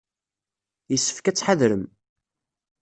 [0.91, 1.85] Yessefk ad tḥadrem.